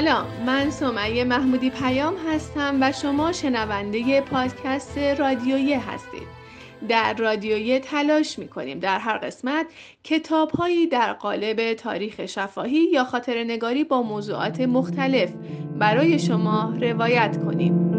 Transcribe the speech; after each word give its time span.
سلام 0.00 0.26
من 0.46 0.70
سمیه 0.70 1.24
محمودی 1.24 1.70
پیام 1.70 2.14
هستم 2.28 2.78
و 2.80 2.92
شما 2.92 3.32
شنونده 3.32 4.20
پادکست 4.20 4.98
رادیویه 4.98 5.90
هستید. 5.90 6.28
در 6.88 7.14
رادیویه 7.14 7.80
تلاش 7.80 8.38
می‌کنیم 8.38 8.78
در 8.78 8.98
هر 8.98 9.18
قسمت 9.18 9.66
کتابهایی 10.04 10.86
در 10.86 11.12
قالب 11.12 11.74
تاریخ 11.74 12.26
شفاهی 12.26 12.90
یا 12.92 13.04
خاطر 13.04 13.44
نگاری 13.44 13.84
با 13.84 14.02
موضوعات 14.02 14.60
مختلف 14.60 15.32
برای 15.78 16.18
شما 16.18 16.74
روایت 16.80 17.38
کنیم. 17.44 17.92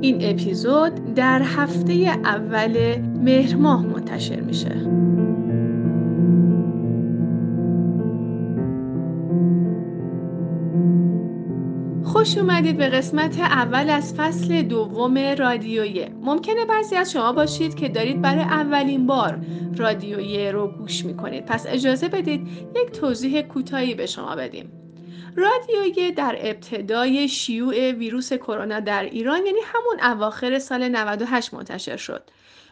این 0.00 0.30
اپیزود 0.30 1.14
در 1.14 1.42
هفته 1.42 1.92
اول 2.24 2.98
مهر 2.98 3.56
ماه 3.56 3.86
منتشر 3.86 4.40
میشه. 4.40 4.90
خوش 12.04 12.38
اومدید 12.38 12.76
به 12.76 12.88
قسمت 12.88 13.40
اول 13.40 13.90
از 13.90 14.14
فصل 14.14 14.62
دوم 14.62 15.18
رادیویه 15.18 16.10
ممکنه 16.20 16.64
بعضی 16.64 16.96
از 16.96 17.12
شما 17.12 17.32
باشید 17.32 17.74
که 17.74 17.88
دارید 17.88 18.22
برای 18.22 18.42
اولین 18.42 19.06
بار 19.06 19.40
رادیویه 19.76 20.52
رو 20.52 20.68
گوش 20.68 21.04
می‌کنید. 21.04 21.46
پس 21.46 21.66
اجازه 21.68 22.08
بدید 22.08 22.48
یک 22.76 22.90
توضیح 22.90 23.42
کوتاهی 23.42 23.94
به 23.94 24.06
شما 24.06 24.36
بدیم. 24.36 24.72
رادیویه 25.36 26.10
در 26.10 26.36
ابتدای 26.40 27.28
شیوع 27.28 27.90
ویروس 27.90 28.32
کرونا 28.32 28.80
در 28.80 29.02
ایران 29.02 29.46
یعنی 29.46 29.60
همون 29.64 30.12
اواخر 30.12 30.58
سال 30.58 30.88
98 30.88 31.54
منتشر 31.54 31.96
شد. 31.96 32.22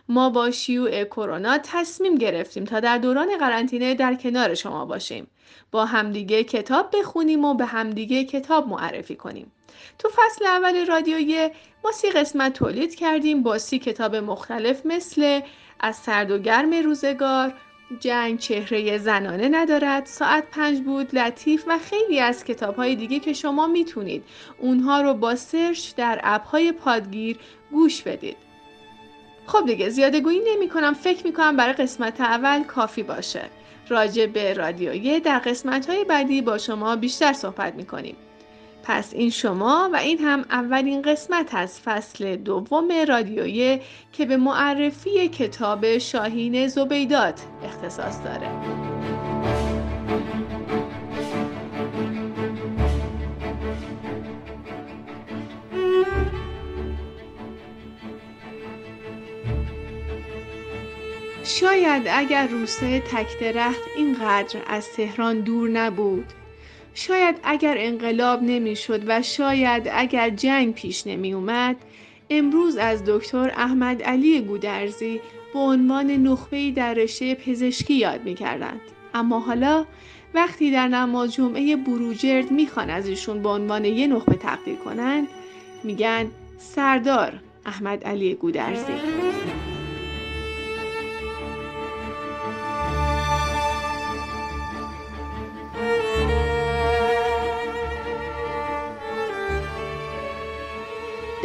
ما 0.09 0.31
با 0.31 0.51
شیوع 0.51 1.05
کرونا 1.05 1.59
تصمیم 1.59 2.15
گرفتیم 2.15 2.65
تا 2.65 2.81
در 2.81 2.99
دوران 2.99 3.37
قرنطینه 3.39 3.95
در 3.95 4.15
کنار 4.15 4.55
شما 4.55 4.85
باشیم. 4.85 5.27
با 5.71 5.85
همدیگه 5.85 6.45
کتاب 6.45 6.97
بخونیم 6.97 7.45
و 7.45 7.55
به 7.55 7.65
همدیگه 7.65 8.25
کتاب 8.25 8.69
معرفی 8.69 9.17
کنیم. 9.17 9.53
تو 9.99 10.09
فصل 10.09 10.47
اول 10.47 10.87
رادیویی 10.87 11.49
ما 11.85 11.93
سی 11.93 12.11
قسمت 12.11 12.53
تولید 12.53 12.95
کردیم 12.95 13.43
با 13.43 13.59
سی 13.59 13.79
کتاب 13.79 14.17
مختلف 14.17 14.87
مثل 14.87 15.41
از 15.81 15.97
سرد 15.97 16.31
و 16.31 16.39
گرم 16.39 16.75
روزگار 16.75 17.55
جنگ 18.01 18.39
چهره 18.39 18.99
زنانه 18.99 19.49
ندارد 19.49 20.07
ساعت 20.07 20.45
پنج 20.51 20.81
بود 20.81 21.15
لطیف 21.15 21.65
و 21.67 21.79
خیلی 21.79 22.21
از 22.21 22.45
کتاب 22.45 22.77
های 22.77 22.97
دیگه 22.97 23.19
که 23.19 23.33
شما 23.33 23.67
می‌تونید. 23.67 24.25
اونها 24.59 25.01
رو 25.01 25.15
با 25.15 25.35
سرچ 25.35 25.95
در 25.95 26.21
اپ 26.23 26.47
های 26.47 26.73
پادگیر 26.73 27.39
گوش 27.71 28.03
بدید. 28.03 28.48
خب 29.49 29.67
دیگه 29.67 29.89
زیاده 29.89 30.21
گویی 30.21 30.41
نمی 30.55 30.69
کنم 30.69 30.95
فکر 30.95 31.27
می 31.27 31.33
کنم 31.33 31.57
برای 31.57 31.73
قسمت 31.73 32.21
اول 32.21 32.63
کافی 32.63 33.03
باشه. 33.03 33.43
راجع 33.89 34.27
به 34.27 34.53
رادیویه 34.53 35.21
در 35.21 35.39
قسمت 35.39 35.91
های 35.91 36.05
بعدی 36.05 36.43
با 36.43 36.59
شما 36.59 36.97
بیشتر 36.97 37.33
صحبت 37.33 37.75
می 37.75 37.85
کنیم 37.85 38.17
پس 38.83 39.15
این 39.15 39.31
شما 39.31 39.91
و 39.93 39.97
این 39.97 40.19
هم 40.19 40.45
اولین 40.51 41.03
قسمت 41.03 41.55
از 41.55 41.81
فصل 41.81 42.37
دوم 42.37 42.89
رادیویه 43.09 43.81
که 44.13 44.27
به 44.27 44.37
معرفی 44.37 45.29
کتاب 45.29 45.99
شاهین 45.99 46.69
زبیدات 46.69 47.41
اختصاص 47.65 48.25
داره. 48.25 49.18
شاید 61.61 62.03
اگر 62.11 62.47
روسه 62.47 63.01
تک 63.01 63.39
درخت 63.41 63.81
اینقدر 63.97 64.61
از 64.67 64.93
تهران 64.93 65.41
دور 65.41 65.69
نبود. 65.69 66.25
شاید 66.95 67.37
اگر 67.43 67.75
انقلاب 67.79 68.43
نمی‌شد 68.43 69.03
و 69.07 69.23
شاید 69.23 69.89
اگر 69.93 70.31
جنگ 70.31 70.75
پیش 70.75 71.07
نمی 71.07 71.33
اومد 71.35 71.77
امروز 72.31 72.77
از 72.77 73.05
دکتر 73.07 73.53
احمد 73.57 74.03
علی 74.03 74.41
گودرزی 74.41 75.21
به 75.53 75.59
عنوان 75.59 76.11
نخبه‌ای 76.11 76.73
در 76.73 76.95
رشته 76.95 77.35
پزشکی 77.35 77.95
یاد 77.95 78.25
می‌کردند. 78.25 78.81
اما 79.15 79.41
حالا 79.41 79.87
وقتی 80.35 80.71
در 80.71 80.89
نماز 80.89 81.35
جمعه 81.35 81.77
بروجرد 81.77 82.51
می‌خوان 82.51 82.91
از 82.91 83.09
ایشون 83.09 83.43
به 83.43 83.49
عنوان 83.49 83.85
یه 83.85 84.07
نخبه 84.07 84.35
تقدیر 84.35 84.77
کنند 84.77 85.29
میگن 85.85 86.31
سردار 86.59 87.41
احمد 87.67 88.05
علی 88.05 88.35
گودرزی. 88.35 88.93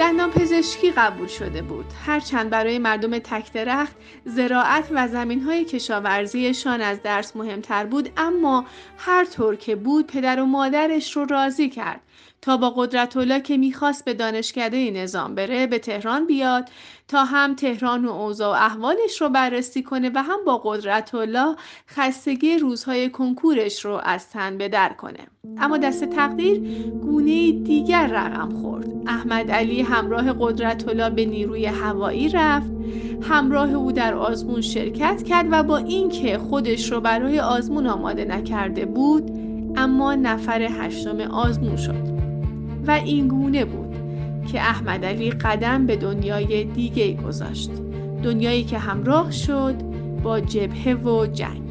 دندان 0.04 0.32
پزشکی 0.32 0.92
قبول 0.92 1.28
شده 1.28 1.62
بود. 1.62 1.86
هرچند 2.06 2.50
برای 2.50 2.80
مردم 2.80 3.20
تک 3.20 3.54
درخت 3.54 3.96
زراعت 4.26 4.88
و 4.92 5.08
زمین 5.08 5.42
های 5.42 5.66
کشاورزیشان 5.66 6.82
از 6.82 7.02
درس 7.02 7.36
مهمتر 7.36 7.86
بود 7.86 8.10
اما 8.18 8.66
هر 8.98 9.26
طور 9.26 9.56
که 9.56 9.76
بود 9.76 10.08
پدر 10.08 10.42
و 10.42 10.46
مادرش 10.46 11.18
رو 11.18 11.26
راضی 11.26 11.70
کرد. 11.70 12.02
تا 12.44 12.58
با 12.58 12.70
قدرت 12.70 13.18
الله 13.18 13.42
که 13.42 13.58
می‌خواست 13.58 14.06
به 14.06 14.14
دانشکده 14.14 14.92
نظام 14.92 15.36
بره 15.36 15.68
به 15.68 15.80
تهران 15.80 16.28
بیاد 16.28 16.70
تا 17.08 17.24
هم 17.26 17.56
تهران 17.56 18.06
و 18.06 18.12
اوضاع 18.12 18.50
و 18.50 18.64
احوالش 18.64 19.22
رو 19.22 19.30
بررسی 19.30 19.84
کنه 19.84 20.12
و 20.16 20.24
هم 20.24 20.46
با 20.46 20.58
قدرت 20.58 21.16
الله 21.16 21.56
خستگی 21.88 22.58
روزهای 22.58 23.10
کنکورش 23.10 23.86
رو 23.86 24.02
از 24.04 24.30
تن 24.30 24.58
به 24.58 24.70
در 24.70 24.94
کنه. 24.94 25.20
اما 25.58 25.78
دست 25.78 26.04
تقدیر 26.04 26.60
گونه 27.02 27.52
دیگر 27.52 28.08
رقم 28.08 28.62
خورد. 28.62 28.88
احمد 29.08 29.52
علی 29.52 29.82
همراه 29.82 30.34
قدرت 30.40 30.88
الله 30.88 31.10
به 31.10 31.26
نیروی 31.26 31.66
هوایی 31.66 32.30
رفت. 32.30 32.72
همراه 33.22 33.74
او 33.74 33.92
در 33.92 34.14
آزمون 34.14 34.62
شرکت 34.62 35.24
کرد 35.24 35.48
و 35.52 35.64
با 35.64 35.78
اینکه 35.78 36.38
خودش 36.38 36.92
رو 36.92 37.02
برای 37.02 37.40
آزمون 37.40 37.88
آماده 37.88 38.26
نکرده 38.26 38.86
بود 38.86 39.32
اما 39.76 40.16
نفر 40.16 40.62
هشتم 40.62 41.20
آزمون 41.22 41.78
شد. 41.78 42.13
و 42.88 42.92
این 42.92 43.28
گونه 43.28 43.66
بود 43.66 43.96
که 44.52 44.62
احمد 44.62 45.06
علی 45.06 45.32
قدم 45.32 45.86
به 45.86 45.96
دنیای 45.96 46.64
دیگه 46.64 47.14
گذاشت. 47.14 47.72
دنیایی 48.24 48.64
که 48.64 48.78
همراه 48.78 49.32
شد 49.32 49.76
با 50.24 50.40
جبهه 50.40 50.94
و 50.94 51.28
جنگ. 51.28 51.64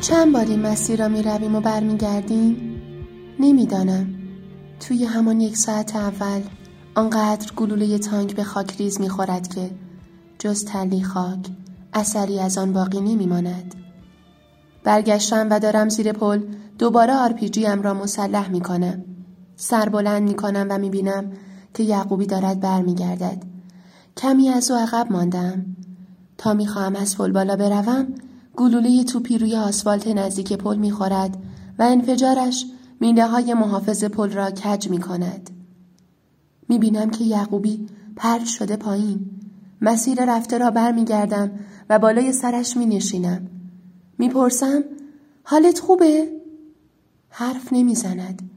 چند 0.00 0.32
بار 0.32 0.44
این 0.44 0.66
مسیر 0.66 1.00
را 1.00 1.08
می 1.08 1.22
رویم 1.22 1.54
و 1.54 1.60
برمیگردیم؟ 1.60 2.56
نمی‌دانم. 3.40 4.19
توی 4.90 5.04
همان 5.04 5.40
یک 5.40 5.56
ساعت 5.56 5.96
اول 5.96 6.42
آنقدر 6.94 7.52
گلوله 7.56 7.98
تانک 7.98 8.36
به 8.36 8.44
خاکریز 8.44 9.00
می‌خورد 9.00 9.48
که 9.48 9.70
جز 10.38 10.64
تلی 10.64 11.02
خاک 11.02 11.38
اثری 11.92 12.40
از 12.40 12.58
آن 12.58 12.72
باقی 12.72 13.00
نمیماند. 13.00 13.74
برگشتم 14.84 15.46
و 15.50 15.60
دارم 15.60 15.88
زیر 15.88 16.12
پل 16.12 16.42
دوباره 16.78 17.14
آرپیجی 17.14 17.66
ام 17.66 17.82
را 17.82 17.94
مسلح 17.94 18.48
می‌کنم. 18.48 19.04
سر 19.56 19.88
بلند 19.88 20.22
می‌کنم 20.22 20.66
و 20.70 20.78
می‌بینم 20.78 21.32
که 21.74 21.82
یعقوبی 21.82 22.26
دارد 22.26 22.60
برمیگردد. 22.60 23.42
کمی 24.16 24.48
از 24.48 24.70
او 24.70 24.76
عقب 24.76 25.12
ماندم. 25.12 25.66
تا 26.38 26.54
می‌خواهم 26.54 26.96
از 26.96 27.16
پل 27.16 27.32
بالا 27.32 27.56
بروم 27.56 28.06
گلوله 28.56 29.04
توپی 29.04 29.38
روی 29.38 29.56
آسفالت 29.56 30.06
نزدیک 30.06 30.52
پل 30.52 30.76
می‌خورد 30.76 31.36
و 31.78 31.82
انفجارش 31.82 32.66
میله 33.00 33.26
های 33.26 33.54
محافظ 33.54 34.04
پل 34.04 34.30
را 34.30 34.50
کج 34.50 34.88
می 34.88 34.98
کند. 34.98 35.50
می 36.68 36.78
بینم 36.78 37.10
که 37.10 37.24
یعقوبی 37.24 37.86
پرد 38.16 38.44
شده 38.44 38.76
پایین. 38.76 39.30
مسیر 39.80 40.24
رفته 40.24 40.58
را 40.58 40.70
بر 40.70 40.92
می 40.92 41.04
گردم 41.04 41.50
و 41.90 41.98
بالای 41.98 42.32
سرش 42.32 42.76
می 42.76 42.86
نشینم. 42.86 43.46
می 44.18 44.28
پرسم 44.28 44.84
حالت 45.42 45.78
خوبه؟ 45.78 46.28
حرف 47.28 47.72
نمی 47.72 47.94
زند. 47.94 48.50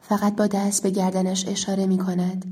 فقط 0.00 0.36
با 0.36 0.46
دست 0.46 0.82
به 0.82 0.90
گردنش 0.90 1.48
اشاره 1.48 1.86
می 1.86 1.98
کند. 1.98 2.44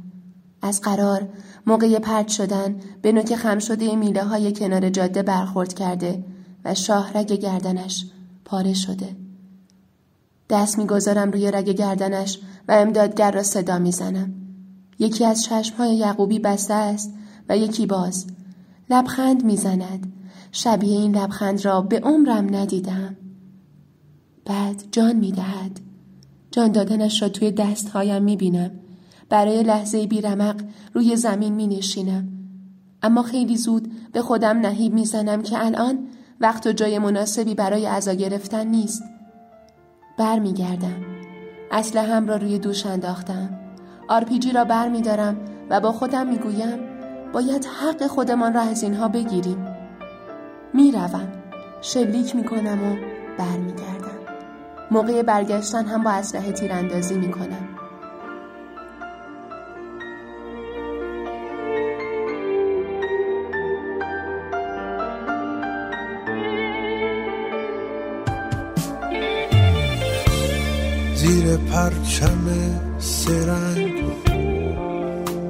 از 0.63 0.81
قرار 0.81 1.29
موقع 1.67 1.99
پرد 1.99 2.29
شدن 2.29 2.81
به 3.03 3.13
نوک 3.13 3.37
خم 3.37 3.59
شده 3.59 3.97
میله 3.97 4.25
های 4.25 4.53
کنار 4.53 4.91
جاده 4.91 5.23
برخورد 5.23 5.75
کرده 5.75 6.25
و 6.65 6.75
شاهرگ 6.75 7.33
گردنش 7.33 8.07
پاره 8.45 8.75
شده. 8.75 9.17
دست 10.51 10.79
می‌گذارم 10.79 11.31
روی 11.31 11.51
رگ 11.51 11.71
گردنش 11.71 12.39
و 12.69 12.73
امدادگر 12.73 13.31
را 13.31 13.43
صدا 13.43 13.79
می‌زنم. 13.79 14.35
یکی 14.99 15.25
از 15.25 15.43
چشمهای 15.43 15.97
یعقوبی 15.97 16.39
بسته 16.39 16.75
است 16.75 17.15
و 17.49 17.57
یکی 17.57 17.87
باز. 17.87 18.27
لبخند 18.91 19.45
می‌زند. 19.45 20.13
شبیه 20.53 20.99
این 20.99 21.17
لبخند 21.17 21.65
را 21.65 21.81
به 21.81 22.01
عمرم 22.01 22.57
ندیدم 22.57 23.17
بعد 24.45 24.85
جان 24.93 25.17
می 25.17 25.33
دهد. 25.33 25.81
جان 26.51 26.73
دادنش 26.73 27.23
را 27.23 27.29
توی 27.29 27.51
دستهایم 27.51 28.23
می 28.23 28.37
بینم. 28.37 28.71
برای 29.29 29.63
لحظه 29.63 30.07
بیرمق 30.07 30.63
روی 30.95 31.17
زمین 31.17 31.55
می 31.55 31.67
نشینم. 31.67 32.29
اما 33.03 33.23
خیلی 33.23 33.57
زود 33.57 33.93
به 34.13 34.23
خودم 34.23 34.59
نهیب 34.59 34.95
می 34.95 35.07
زنم 35.07 35.43
که 35.43 35.65
الان 35.67 35.99
وقت 36.41 36.67
و 36.67 36.73
جای 36.73 36.99
مناسبی 36.99 37.55
برای 37.55 37.87
عزا 37.87 38.13
گرفتن 38.13 38.67
نیست. 38.67 39.03
بر 40.21 40.39
می 40.39 40.53
گردم. 40.53 41.05
هم 41.97 42.29
را 42.29 42.37
روی 42.37 42.59
دوش 42.59 42.87
انداختم. 42.87 43.59
آرپیجی 44.09 44.53
را 44.53 44.65
بر 44.65 44.89
می 44.89 45.03
دارم 45.03 45.37
و 45.71 45.81
با 45.81 45.93
خودم 45.93 46.27
می 46.27 46.39
گویم 46.39 46.79
باید 47.33 47.65
حق 47.65 48.07
خودمان 48.07 48.55
را 48.55 48.61
از 48.61 48.83
اینها 48.83 49.09
بگیریم. 49.09 49.67
می 50.75 50.93
روم. 50.93 51.29
شلیک 51.81 52.37
می 52.37 52.45
کنم 52.45 52.79
و 52.85 52.97
بر 53.39 53.57
می 53.59 53.73
گردم. 53.73 54.35
موقع 54.91 55.23
برگشتن 55.23 55.87
هم 55.87 56.03
با 56.03 56.11
اسلحه 56.11 56.53
تیراندازی 56.53 57.15
می 57.15 57.31
زیر 71.21 71.57
پرچم 71.57 72.45
سرنگ. 72.99 74.05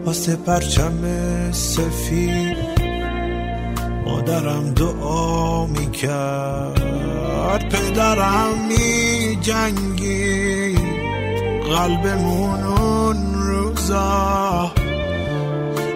واسه 0.05 0.37
پرچم 0.37 1.03
سفید 1.53 2.57
مادرم 4.07 4.75
دعا 4.75 5.67
می‌کرد. 5.67 6.81
پدرم 7.69 8.55
می 8.69 9.39
جنگی 9.41 10.75
قلبمون 11.77 12.63
اون 12.65 13.35
روزا. 13.35 14.73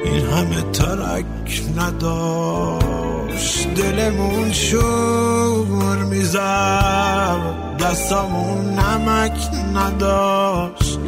این 0.04 0.26
همه 0.26 0.62
ترک 0.72 1.62
نداشت. 1.78 3.68
دلمون 3.74 4.52
شور 4.52 5.96
می‌زد 5.96 7.64
دستامون 7.80 8.78
نمک 8.78 9.33
نداشت. 9.74 10.98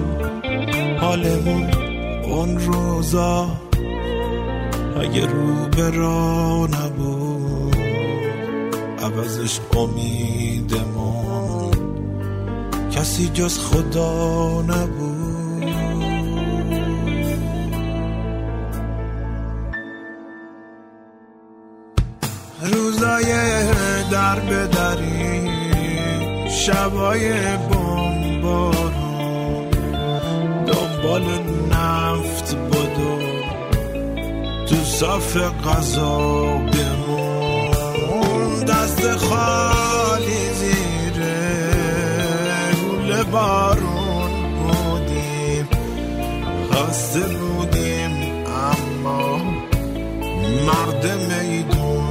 حالمون 1.00 1.70
اون 2.24 2.58
روزا 2.58 3.48
اگه 5.00 5.26
رو 5.26 5.68
به 5.76 5.90
را 5.90 6.66
نبود. 6.66 7.76
عوضش 9.02 9.60
امیدمون 9.76 11.26
کسی 12.90 13.28
جز 13.28 13.58
خدا 13.58 14.62
نبود. 14.62 15.16
روزای 22.62 23.32
در 24.10 24.40
به 24.40 24.66
دری 24.66 25.50
شبای 26.50 27.32
دنبال 31.06 31.23
نفت 31.70 32.55
بدو 32.55 33.19
تو 34.67 34.76
صاف 34.85 35.37
قضا 35.37 36.19
بمون 36.73 37.70
دست 38.64 39.17
خالی 39.17 40.50
زیره 40.55 41.50
گول 42.82 43.23
بارون 43.23 44.31
بودیم. 44.62 45.69
خسته 46.73 47.20
بودیم 47.20 48.11
اما 48.47 49.37
مرد 50.67 51.05
میدون 51.06 52.06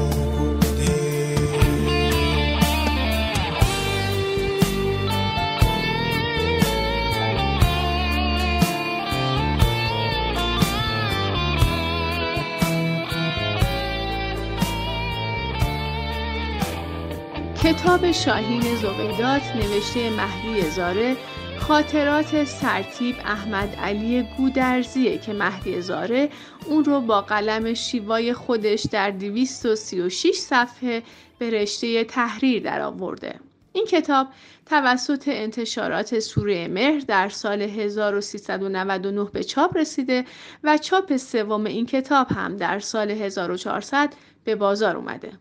کتاب 17.86 18.12
شاهین 18.12 18.62
زبیدات 18.62 19.42
نوشته 19.56 20.10
مهدی 20.10 20.70
زاره 20.70 21.16
خاطرات 21.60 22.44
سرتیب 22.44 23.16
احمد 23.26 23.76
علی 23.76 24.28
گودرزیه 24.38 25.18
که 25.18 25.34
مهدی 25.34 25.82
زاره 25.82 26.30
اون 26.66 26.86
رو 26.86 27.02
با 27.02 27.22
قلم 27.22 27.74
شیوای 27.74 28.34
خودش 28.34 28.86
در 28.92 29.12
236 29.12 30.36
صفحه 30.36 31.04
به 31.40 31.50
رشته 31.50 32.04
تحریر 32.04 32.64
درآورده. 32.64 33.40
این 33.74 33.86
کتاب 33.86 34.28
توسط 34.66 35.24
انتشارات 35.28 36.20
سوره 36.20 36.68
مهر 36.68 37.00
در 37.00 37.30
سال 37.30 37.62
1399 37.62 39.24
به 39.34 39.44
چاپ 39.44 39.78
رسیده 39.78 40.26
و 40.64 40.78
چاپ 40.78 41.18
سوم 41.18 41.66
این 41.66 41.86
کتاب 41.86 42.28
هم 42.32 42.58
در 42.58 42.80
سال 42.80 43.12
1400 43.12 44.14
به 44.44 44.56
بازار 44.56 44.98
اومده. 44.98 45.32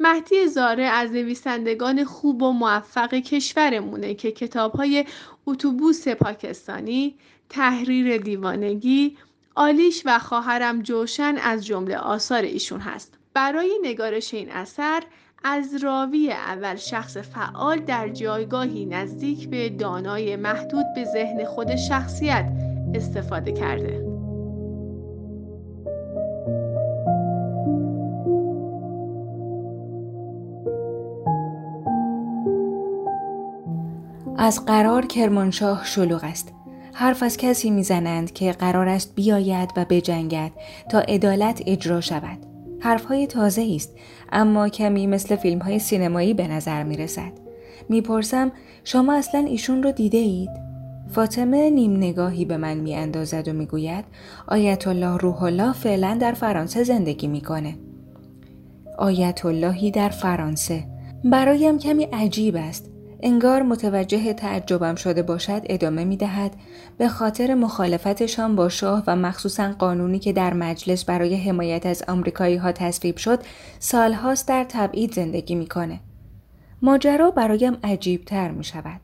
مهدی 0.00 0.46
زاره 0.48 0.84
از 0.84 1.12
نویسندگان 1.12 2.04
خوب 2.04 2.42
و 2.42 2.52
موفق 2.52 3.14
کشورمونه 3.14 4.14
که 4.14 4.32
کتابهای 4.32 5.04
اتوبوس 5.46 6.08
پاکستانی، 6.08 7.14
تحریر 7.48 8.16
دیوانگی، 8.16 9.16
آلیش 9.54 10.02
و 10.04 10.18
خواهرم 10.18 10.82
جوشن 10.82 11.36
از 11.42 11.66
جمله 11.66 11.96
آثار 11.96 12.42
ایشون 12.42 12.80
هست. 12.80 13.18
برای 13.34 13.78
نگارش 13.82 14.34
این 14.34 14.50
اثر 14.50 15.02
از 15.44 15.84
راوی 15.84 16.30
اول 16.30 16.76
شخص 16.76 17.16
فعال 17.16 17.78
در 17.78 18.08
جایگاهی 18.08 18.86
نزدیک 18.86 19.48
به 19.48 19.68
دانای 19.68 20.36
محدود 20.36 20.86
به 20.94 21.04
ذهن 21.04 21.44
خود 21.44 21.76
شخصیت 21.76 22.52
استفاده 22.94 23.52
کرده. 23.52 24.09
از 34.42 34.64
قرار 34.64 35.06
کرمانشاه 35.06 35.84
شلوغ 35.84 36.24
است 36.24 36.52
حرف 36.92 37.22
از 37.22 37.36
کسی 37.36 37.70
می‌زنند 37.70 38.32
که 38.32 38.52
قرار 38.52 38.88
است 38.88 39.14
بیاید 39.14 39.70
و 39.76 39.86
بجنگد 39.90 40.52
تا 40.90 41.00
عدالت 41.00 41.62
اجرا 41.66 42.00
شود 42.00 42.38
حرفهای 42.80 43.26
تازه 43.26 43.72
است 43.74 43.94
اما 44.32 44.68
کمی 44.68 45.06
مثل 45.06 45.36
فیلم 45.36 45.58
های 45.58 45.78
سینمایی 45.78 46.34
به 46.34 46.48
نظر 46.48 46.82
می 46.82 46.96
رسد. 46.96 47.32
می‌پرسم 47.88 48.52
شما 48.84 49.14
اصلا 49.14 49.40
ایشون 49.40 49.82
رو 49.82 49.92
دیده 49.92 50.18
اید؟ 50.18 50.50
فاطمه 51.10 51.70
نیم 51.70 51.96
نگاهی 51.96 52.44
به 52.44 52.56
من 52.56 52.74
می 52.74 52.94
اندازد 52.94 53.48
و 53.48 53.52
می‌گوید 53.52 54.04
آیت 54.48 54.88
الله 54.88 55.16
روح 55.16 55.42
الله 55.42 55.72
فعلا 55.72 56.18
در 56.20 56.32
فرانسه 56.32 56.84
زندگی 56.84 57.26
می‌کنه. 57.26 57.74
آیت 58.98 59.44
اللهی 59.44 59.90
در 59.90 60.08
فرانسه 60.08 60.84
برایم 61.24 61.78
کمی 61.78 62.04
عجیب 62.04 62.56
است 62.56 62.90
انگار 63.22 63.62
متوجه 63.62 64.32
تعجبم 64.32 64.94
شده 64.94 65.22
باشد 65.22 65.62
ادامه 65.64 66.04
می 66.04 66.16
دهد 66.16 66.52
به 66.98 67.08
خاطر 67.08 67.54
مخالفتشان 67.54 68.56
با 68.56 68.68
شاه 68.68 69.04
و 69.06 69.16
مخصوصا 69.16 69.72
قانونی 69.78 70.18
که 70.18 70.32
در 70.32 70.54
مجلس 70.54 71.04
برای 71.04 71.36
حمایت 71.36 71.86
از 71.86 72.02
آمریکایی 72.08 72.56
ها 72.56 72.72
تصویب 72.72 73.16
شد 73.16 73.38
سالهاست 73.78 74.48
در 74.48 74.66
تبعید 74.68 75.14
زندگی 75.14 75.54
می‌کنه. 75.54 76.00
ماجرا 76.82 77.30
برایم 77.30 77.76
عجیب 77.84 78.24
تر 78.24 78.50
می 78.50 78.64
شود. 78.64 79.00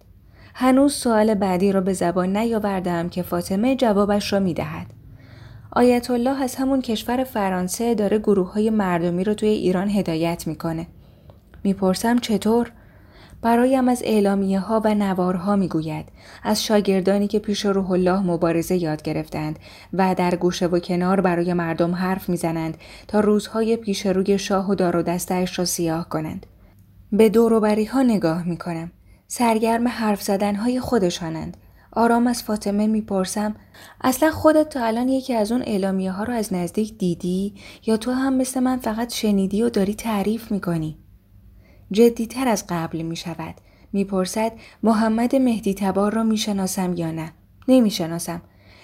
هنوز 0.54 0.94
سوال 0.94 1.34
بعدی 1.34 1.72
را 1.72 1.80
به 1.80 1.92
زبان 1.92 2.36
نیاوردم 2.36 3.08
که 3.08 3.22
فاطمه 3.22 3.76
جوابش 3.76 4.32
را 4.32 4.40
می 4.40 4.54
دهد. 4.54 4.86
آیت 5.72 6.10
الله 6.10 6.42
از 6.42 6.54
همون 6.54 6.82
کشور 6.82 7.24
فرانسه 7.24 7.94
داره 7.94 8.18
گروه 8.18 8.52
های 8.52 8.70
مردمی 8.70 9.24
رو 9.24 9.34
توی 9.34 9.48
ایران 9.48 9.88
هدایت 9.88 10.46
می‌کنه. 10.46 10.86
می‌پرسم 11.64 12.18
چطور؟ 12.18 12.72
برایم 13.46 13.88
از 13.88 14.02
اعلامیه 14.04 14.60
ها 14.60 14.80
و 14.84 14.94
نوارها 14.94 15.56
می 15.56 15.68
گوید. 15.68 16.06
از 16.42 16.64
شاگردانی 16.64 17.28
که 17.28 17.38
پیش 17.38 17.66
روح 17.66 17.90
الله 17.90 18.20
مبارزه 18.20 18.76
یاد 18.76 19.02
گرفتند 19.02 19.58
و 19.92 20.14
در 20.14 20.34
گوشه 20.34 20.66
و 20.66 20.78
کنار 20.78 21.20
برای 21.20 21.52
مردم 21.52 21.94
حرف 21.94 22.28
می‌زنند 22.28 22.76
تا 23.08 23.20
روزهای 23.20 23.76
پیش 23.76 24.06
روی 24.06 24.38
شاه 24.38 24.70
و 24.70 24.74
دار 24.74 24.96
و 24.96 25.02
دستش 25.02 25.58
را 25.58 25.64
سیاه 25.64 26.08
کنند. 26.08 26.46
به 27.12 27.28
دوروبری 27.28 27.84
ها 27.84 28.02
نگاه 28.02 28.48
می 28.48 28.56
کنم. 28.56 28.90
سرگرم 29.26 29.88
حرف 29.88 30.22
زدن 30.22 30.54
های 30.54 30.80
خودشانند. 30.80 31.56
آرام 31.92 32.26
از 32.26 32.42
فاطمه 32.42 32.86
می‌پرسم 32.86 33.54
اصلا 34.00 34.30
خودت 34.30 34.68
تا 34.68 34.84
الان 34.84 35.08
یکی 35.08 35.34
از 35.34 35.52
اون 35.52 35.62
اعلامیه 35.62 36.12
ها 36.12 36.24
رو 36.24 36.32
از 36.32 36.52
نزدیک 36.52 36.98
دیدی 36.98 37.54
یا 37.86 37.96
تو 37.96 38.10
هم 38.10 38.34
مثل 38.34 38.60
من 38.60 38.76
فقط 38.76 39.12
شنیدی 39.12 39.62
و 39.62 39.68
داری 39.68 39.94
تعریف 39.94 40.52
می‌کنی؟ 40.52 40.98
جدیتر 41.90 42.48
از 42.48 42.64
قبل 42.68 43.02
می 43.02 43.16
شود. 43.16 43.54
می‌پرسد 43.92 44.52
محمد 44.82 45.36
مهدی 45.36 45.74
تبار 45.74 46.14
را 46.14 46.22
می‌شناسم 46.22 46.94
یا 46.94 47.10
نه؟ 47.10 47.32
نمی‌شناسم. 47.68 48.42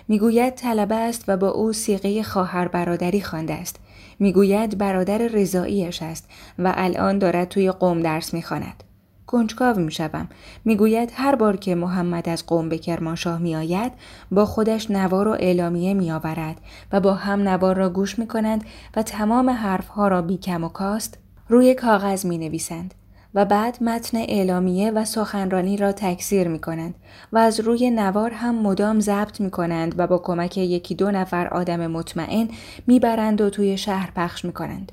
می‌گوید 0.08 0.54
طلبه 0.54 0.94
است 0.94 1.24
و 1.28 1.36
با 1.36 1.48
او 1.48 1.72
سیغه 1.72 2.22
خواهر 2.22 2.68
برادری 2.68 3.20
خوانده 3.20 3.54
است. 3.54 3.76
می‌گوید 4.18 4.78
برادر 4.78 5.18
رضاییش 5.18 6.02
است 6.02 6.30
و 6.58 6.72
الان 6.76 7.18
دارد 7.18 7.48
توی 7.48 7.70
قوم 7.70 8.00
درس 8.00 8.34
می‌خواند. 8.34 8.84
کنجکاو 9.26 9.78
می‌شوم 9.78 10.28
می‌گوید 10.64 11.12
هر 11.14 11.34
بار 11.34 11.56
که 11.56 11.74
محمد 11.74 12.28
از 12.28 12.46
قوم 12.46 12.68
به 12.68 12.78
کرمانشاه 12.78 13.38
میآید 13.38 13.92
با 14.30 14.44
خودش 14.44 14.90
نوار 14.90 15.28
و 15.28 15.30
اعلامیه 15.30 15.94
میآورد 15.94 16.60
و 16.92 17.00
با 17.00 17.14
هم 17.14 17.48
نوار 17.48 17.76
را 17.76 17.90
گوش 17.90 18.18
می‌کنند 18.18 18.64
و 18.96 19.02
تمام 19.02 19.50
حرفها 19.50 20.08
را 20.08 20.22
بی 20.22 20.36
کم 20.36 20.64
و 20.64 20.68
کاست 20.68 21.18
روی 21.52 21.74
کاغذ 21.74 22.26
می 22.26 22.38
نویسند 22.38 22.94
و 23.34 23.44
بعد 23.44 23.82
متن 23.82 24.16
اعلامیه 24.18 24.90
و 24.90 25.04
سخنرانی 25.04 25.76
را 25.76 25.92
تکثیر 25.92 26.48
می 26.48 26.58
کنند 26.58 26.94
و 27.32 27.38
از 27.38 27.60
روی 27.60 27.90
نوار 27.90 28.30
هم 28.30 28.54
مدام 28.54 29.00
ضبط 29.00 29.40
می 29.40 29.50
کنند 29.50 29.94
و 29.98 30.06
با 30.06 30.18
کمک 30.18 30.58
یکی 30.58 30.94
دو 30.94 31.10
نفر 31.10 31.48
آدم 31.48 31.86
مطمئن 31.86 32.48
می‌برند 32.86 33.40
و 33.40 33.50
توی 33.50 33.76
شهر 33.76 34.10
پخش 34.16 34.44
می 34.44 34.52
کنند. 34.52 34.92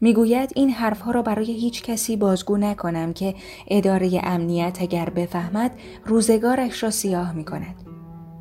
می‌گوید 0.00 0.52
این 0.54 0.70
حرفها 0.70 1.10
را 1.10 1.22
برای 1.22 1.52
هیچ 1.52 1.82
کسی 1.82 2.16
بازگو 2.16 2.56
نکنم 2.56 3.12
که 3.12 3.34
اداره 3.68 4.20
امنیت 4.22 4.78
اگر 4.80 5.10
بفهمد 5.10 5.70
روزگارش 6.06 6.82
را 6.82 6.90
سیاه 6.90 7.32
می 7.32 7.44
کند. 7.44 7.74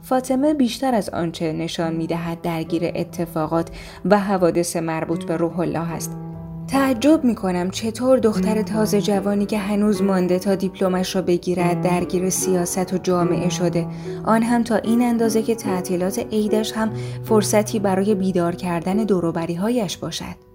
فاطمه 0.01 0.53
بیشتر 0.53 0.96
از 0.96 1.10
آنچه 1.10 1.53
نشان 1.53 1.94
می 1.94 2.08
دهد 2.08 2.41
درگیر 2.41 2.91
اتفاقات 2.96 3.70
و 4.06 4.20
حوادث 4.20 4.75
مربوط 4.75 5.24
به 5.24 5.38
روح 5.38 5.60
الله 5.60 5.91
است 5.91 6.31
تعجب 6.72 7.24
می 7.24 7.36
کنم 7.36 7.70
چطور 7.70 8.20
دختر 8.20 8.62
تازه 8.62 9.01
جوانی 9.01 9.46
که 9.46 9.58
هنوز 9.58 10.01
مانده 10.01 10.40
تا 10.40 10.56
دیپلمش 10.56 11.16
را 11.16 11.22
بگیرد 11.22 11.82
درگیر 11.82 12.30
سیاست 12.30 12.94
و 12.94 12.98
جامعه 12.98 13.50
شده. 13.50 13.88
آن 14.24 14.44
هم 14.44 14.63
تا 14.63 14.75
این 14.75 15.01
اندازه 15.01 15.44
که 15.44 15.56
تعطیلات 15.56 16.20
عیدش 16.20 16.72
هم 16.72 16.92
فرصتی 17.24 17.80
برای 17.80 18.16
بیدار 18.16 18.56
کردن 18.56 18.98
دوروبری 18.98 19.56
هایش 19.56 19.98
باشد. 19.98 20.50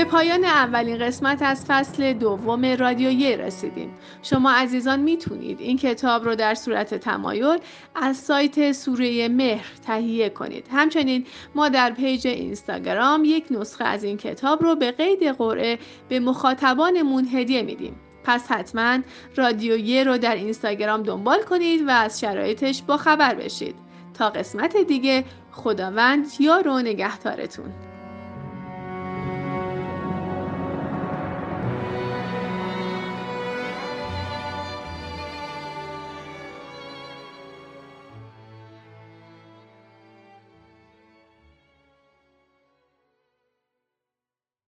به 0.00 0.04
پایان 0.04 0.44
اولین 0.44 0.98
قسمت 0.98 1.42
از 1.42 1.64
فصل 1.68 2.12
دوم 2.12 2.64
رادیو 2.64 3.40
رسیدیم. 3.40 3.94
شما 4.22 4.50
عزیزان 4.50 5.00
می‌تونید 5.00 5.60
این 5.60 5.76
کتاب 5.76 6.24
رو 6.24 6.34
در 6.34 6.54
صورت 6.54 6.94
تمایل 6.94 7.58
از 7.94 8.16
سایت 8.16 8.72
سوره 8.72 9.28
مهر 9.28 9.66
تهیه 9.86 10.28
کنید. 10.28 10.66
همچنین 10.72 11.26
ما 11.54 11.68
در 11.68 11.90
پیج 11.90 12.26
اینستاگرام 12.26 13.22
یک 13.24 13.44
نسخه 13.50 13.84
از 13.84 14.04
این 14.04 14.16
کتاب 14.16 14.62
رو 14.62 14.74
به 14.74 14.90
قید 14.90 15.22
قرعه 15.22 15.78
به 16.08 16.20
مخاطبانمون 16.20 17.28
هدیه 17.32 17.62
میدیم. 17.62 18.00
پس 18.24 18.52
حتما 18.52 18.98
رادیو 19.36 20.04
رو 20.04 20.18
در 20.18 20.34
اینستاگرام 20.34 21.02
دنبال 21.02 21.42
کنید 21.42 21.88
و 21.88 21.90
از 21.90 22.20
شرایطش 22.20 22.82
با 22.82 22.96
خبر 22.96 23.34
بشید. 23.34 23.74
تا 24.14 24.30
قسمت 24.30 24.76
دیگه 24.76 25.24
خداوند 25.52 26.26
یار 26.40 26.68
و 26.68 26.78
نگهدارتون. 26.78 27.89